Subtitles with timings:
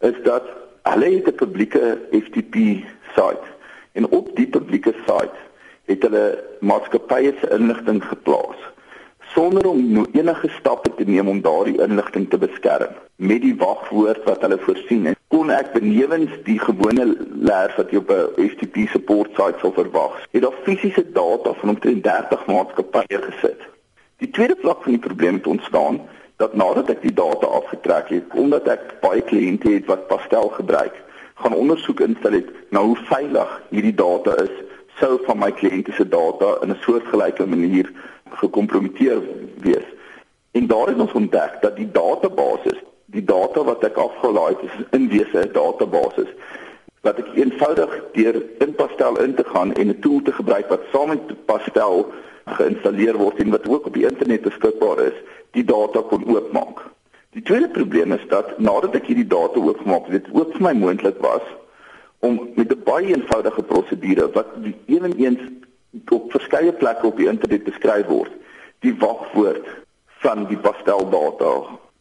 [0.00, 0.42] is dat
[0.82, 2.54] het 'n publieke FTP
[3.14, 3.46] site
[3.92, 5.36] en op die publieke site
[5.84, 8.56] het hulle maatskappye se inligting geplaas
[9.34, 12.94] sonder om enige stappe te neem om daardie inligting te beskerm.
[13.16, 17.06] Met die wagwoord wat hulle voorsien het kon ek benewens die gewone
[17.48, 21.68] leer wat jy op 'n FTP support site sou verwag het daar fisiese data van
[21.68, 23.60] omtrent 30 maatskappye gesit.
[24.18, 26.00] Die tweede vlak van die probleem het ontstaan
[26.36, 30.94] dat nadat ek die data afgetrek het omdat ek baie kliënte het wat pastel gebruik
[31.34, 34.54] gaan ondersoek instel het na hoe veilig hierdie data is
[35.00, 37.92] sou van my kliënte se data in 'n soortgelyke manier
[38.30, 39.22] gekompromiteer
[39.60, 39.88] wees.
[40.52, 42.76] En daar het ons ontdek dat die database,
[43.06, 46.26] die data wat ek afgelaai het, is in wese 'n database
[47.02, 50.80] wat ek eenvoudig deur in Pastel in te gaan en 'n tool te gebruik wat
[50.92, 52.12] saam met Pastel
[52.44, 55.18] geïnstalleer word en wat ook op die internet beskikbaar is,
[55.50, 56.90] die data kon oopmaak.
[57.30, 60.72] Die tweede probleem is dat nadat ek hierdie data oopgemaak het, dit ook vir my
[60.72, 61.42] moontlik was
[62.22, 64.46] om met 'n baie eenvoudige prosedure wat
[64.86, 65.42] ewenigs
[66.08, 68.32] op verskeie plekke op die internet beskryf word,
[68.78, 69.66] die wagwoord
[70.06, 71.52] van die pasteldata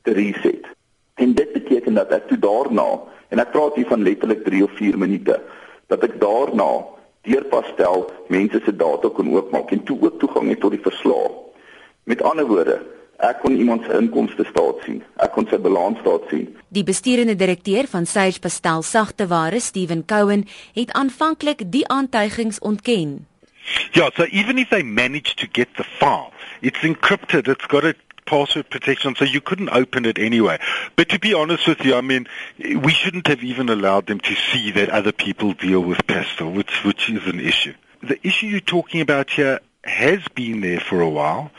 [0.01, 0.65] te reset.
[1.13, 4.71] En dit beteken dat ek toe daarna, en ek praat hier van letterlik 3 of
[4.77, 5.41] 4 minute,
[5.87, 6.85] dat ek daarna
[7.21, 11.29] deur pastel mense se data kon oopmaak en toe ook toegang het tot die verslae.
[12.03, 12.79] Met ander woorde,
[13.21, 15.01] ek kon iemand se inkomste staat sien.
[15.21, 16.47] Ek kon sy balans staat sien.
[16.73, 23.25] Die besturende direkteur van Sage Pastel Sagteware, Steven Cowan, het aanvanklik die aantuigings ontken.
[23.93, 26.31] Yeah, so even if they managed to get the file,
[26.61, 27.93] it's encrypted, it's got a
[28.25, 30.57] password protection, so you couldn't open it anyway.
[30.95, 32.27] But to be honest with you, I mean,
[32.57, 36.83] we shouldn't have even allowed them to see that other people deal with Pastel, which,
[36.83, 37.73] which is an issue.
[38.01, 41.51] The issue you're talking about here has been there for a while,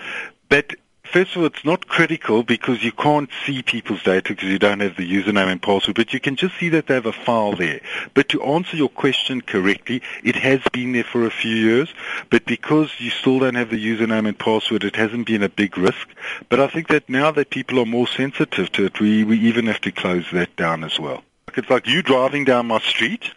[0.48, 0.74] but
[1.12, 4.80] First of all, it's not critical because you can't see people's data because you don't
[4.80, 7.54] have the username and password, but you can just see that they have a file
[7.54, 7.82] there.
[8.14, 11.92] But to answer your question correctly, it has been there for a few years,
[12.30, 15.76] but because you still don't have the username and password, it hasn't been a big
[15.76, 16.08] risk.
[16.48, 19.66] But I think that now that people are more sensitive to it, we, we even
[19.66, 21.22] have to close that down as well.
[21.54, 23.30] It's like you driving down my street.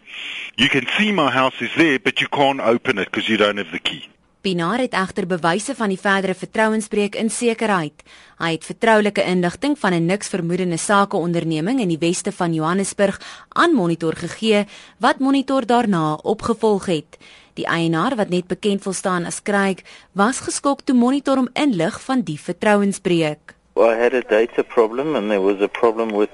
[0.56, 3.58] You can see my house is there, but you can't open it because you don't
[3.58, 4.08] have the key.
[4.45, 8.03] Pinaar het egter bewyse van die verdere vertrouensbreuk in sekerheid.
[8.38, 13.17] Hy het vertroulike inligting van 'n niks vermoedende sakeonderneming in die weste van Johannesburg
[13.50, 14.66] aan Monitor gegee
[15.00, 17.17] wat Monitor daarna opgevolg het.
[17.53, 19.78] Die eienaar wat net bekend wil staan as Craig,
[20.11, 23.55] was geskok toe Monitor hom inlig van die vertrouensbreuk.
[23.73, 26.29] Well, I had a data problem and there was a problem with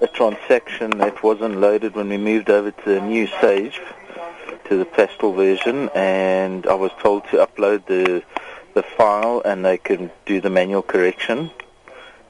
[0.00, 3.80] a transaction that wasn't loaded when we moved over to the new Sage.
[4.68, 8.22] To the pastel version and I was told to upload the
[8.74, 11.50] the file and they can do the manual correction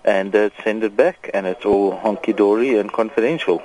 [0.04, 3.60] and uh, send it back and it's all honky dory and confidential.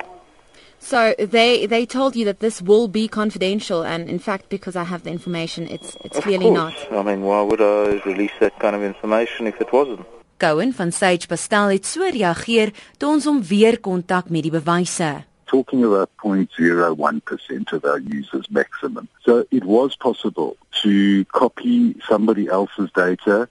[0.80, 4.84] So they they told you that this will be confidential and in fact because I
[4.84, 6.76] have the information it's it's of clearly course.
[6.92, 7.00] not.
[7.00, 10.06] I mean why would I release that kind of information if it wasn't?
[10.38, 15.24] Cohen van Sage Pastel het so reageer toe ons hom weer kontak met die bewyse.
[15.54, 19.08] Talking about 0.01% of our users maximum.
[19.24, 23.48] So it was possible to copy somebody else's data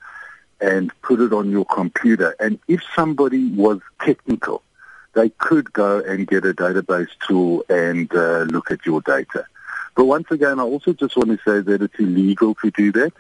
[0.61, 2.35] and put it on your computer.
[2.41, 4.65] And if somebody was technical,
[5.13, 9.47] they could go and get a database tool and uh, look at your data.
[9.95, 13.13] But once again, I also just want to say that it's illegal to do that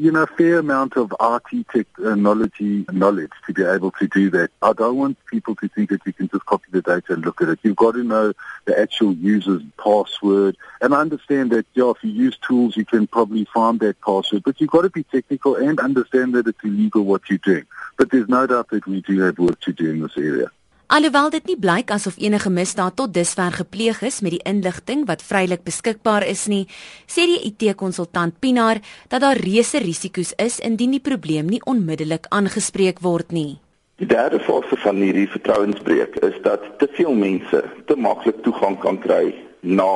[0.00, 4.50] you know, a fair amount of IT technology knowledge to be able to do that.
[4.62, 7.42] I don't want people to think that you can just copy the data and look
[7.42, 7.58] at it.
[7.62, 8.32] You've got to know
[8.64, 10.56] the actual user's password.
[10.80, 14.42] And I understand that, yeah, if you use tools, you can probably find that password.
[14.42, 17.66] But you've got to be technical and understand that it's illegal what you're doing.
[17.98, 20.50] But there's no doubt that we do have work to do in this area.
[20.90, 25.20] Alhoewel dit nie blyk asof enige misdaad tot dusver gepleeg is met die inligting wat
[25.22, 26.64] vrylik beskikbaar is nie,
[27.06, 32.98] sê die IT-konsultant Pinaar dat daar reuse risiko's is indien die probleem nie onmiddellik aangespreek
[33.06, 33.60] word nie.
[34.02, 38.98] Die derde fase van hierdie vertrouensbreuk is dat te veel mense te maklik toegang kan
[38.98, 39.30] kry
[39.62, 39.92] na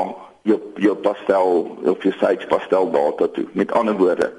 [0.46, 3.48] jou jou pastel of jou site pastel data toe.
[3.58, 4.30] Met ander woorde,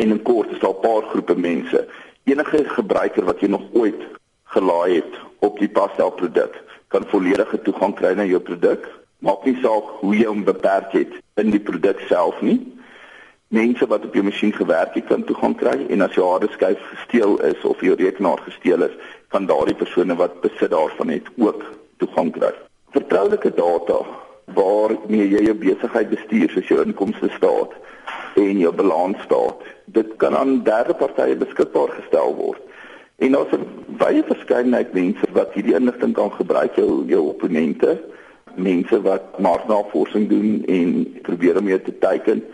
[0.00, 1.88] En in kort is daar 'n paar groepe mense.
[2.24, 4.02] Enige gebruiker wat jy nog ooit
[4.44, 6.56] gelaai het op die Pastel produk,
[6.88, 8.86] kan volledige toegang kry na jou produk.
[9.24, 12.58] Maak nie saak hoe jy hom beperk het in die produk self nie.
[13.50, 16.80] Mense wat op jou masjien gewerk het, kan toegang kry en as jou harde skyf
[16.92, 18.96] gesteel is of jou rekenaar gesteel is,
[19.34, 21.64] kan daardie persone wat besit daarvan het ook
[21.98, 22.52] toegang kry.
[22.94, 24.00] Vertroulike data
[24.54, 27.74] waarmee jy jou besigheid bestuur, soos jou inkomste staat
[28.38, 32.62] en jou balans staat, dit kan aan derde partye beskikbaar gestel word.
[33.20, 38.00] En daar's 'n baie verskeidenheid mense wat hierdie inligting kan gebruik, jou jou opponente,
[38.54, 42.44] mense wat marknavorsing doen en probeer om jou te teiken,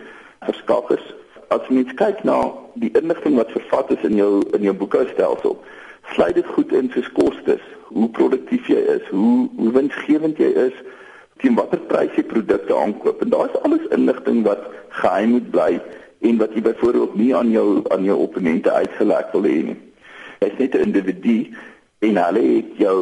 [0.41, 1.15] verskaffers.
[1.49, 5.57] As jy net kyk na die inligting wat vervat is in jou in jou boekhoudstelsel,
[6.03, 10.75] sluit dit goed in soos kostes, hoe produktief jy is, hoe hoe winsgewend jy is,
[11.37, 13.23] teen watter prys jy produkte aankoop.
[13.23, 15.73] En daar is alles inligting wat geheim moet bly
[16.21, 19.83] en wat jy byvoorbeeld nie aan jou aan jou opponente uitgelek wil hê nie.
[20.41, 21.37] Jy's net 'n individu
[21.99, 22.99] en hulle het jou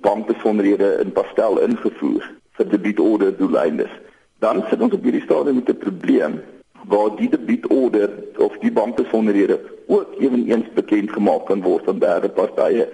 [0.00, 2.24] bankbesonderhede in pastel ingevoer
[2.56, 3.90] vir debietorde doeleindes.
[4.38, 6.40] Dan sit ons op hierdie stadium met 'n probleem
[6.88, 12.88] waar die debietorde of die bankbesonderhede ook ewenigs bekend gemaak kan word aan derde partye.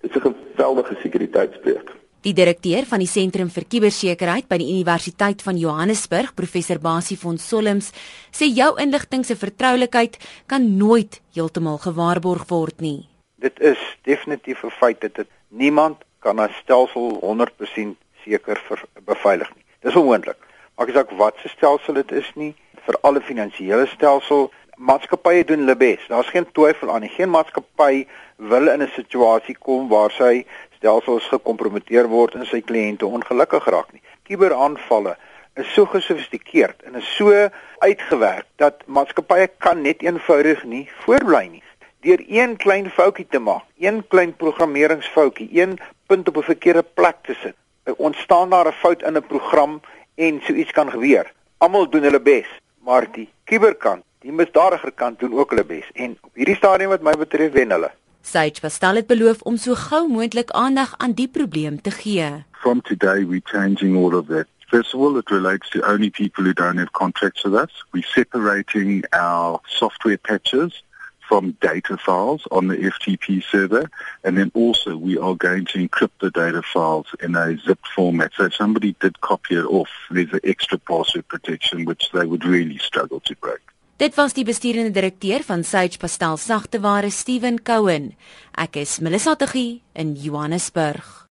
[0.00, 1.98] Dit is 'n geweldige sekuriteitsbreuk.
[2.20, 7.38] Die direkteur van die Sentrum vir Kubersekuriteit by die Universiteit van Johannesburg, professor Basie von
[7.38, 7.92] Solms,
[8.30, 13.08] sê jou inligting se vertroulikheid kan nooit heeltemal gewaarborg word nie.
[13.40, 18.62] Dit is definitief 'n feit dat dit niemand kan 'n stelsel 100% seker
[19.04, 19.64] beveilig nie.
[19.80, 20.36] Dis onmoontlik.
[20.76, 22.54] Maak nie saak wat se stelsel dit is nie,
[22.84, 26.06] vir alle finansiële stelsel, maatskappye doen hulle bes.
[26.08, 27.08] Daar's geen twyfel aan nie.
[27.08, 28.06] Geen maatskappy
[28.36, 30.46] wil in 'n situasie kom waar sy
[30.76, 34.02] stelsels gekompromiteer word en sy kliënte ongelukkig raak nie.
[34.22, 35.16] Kuberaanvalle
[35.54, 37.48] is so gesofistikeerd en is so
[37.78, 41.62] uitgewerk dat maatskappye kan net eenvoudig nie voorbly nie.
[42.00, 47.16] Deur een klein foutjie te maak, een klein programmeringsfoutjie, een punt op 'n verkeerde plek
[47.22, 47.54] te sit,
[47.96, 49.80] ontstaan daar 'n fout in 'n program
[50.14, 51.32] en so iets kan gebeur.
[51.58, 52.46] Almal doen hulle bes,
[52.84, 57.02] maar die kuberkant, die misdadiger kant doen ook hulle bes en op hierdie stadium wat
[57.02, 57.90] my betref wen hulle.
[58.22, 62.44] Sage Pastel het beloof om so gou moontlik aandag aan die probleem te gee.
[62.50, 64.46] From today we changing all of that.
[64.68, 67.84] First of all, it relates to only people who don't have contracts with us.
[67.90, 70.84] We're separating our software patches
[71.30, 73.88] from data files on the FTP server.
[74.24, 78.32] And then also we are going to encrypt the data files in a zipped format.
[78.36, 82.44] So if somebody did copy it off, there's an extra password protection which they would
[82.44, 83.62] really struggle to break.
[84.00, 88.14] Dit was die besturende direkteur van Sage Pastel Sagteware, Steven Cohen.
[88.56, 91.20] Ek is Melissa Tuggie in Johannesburg.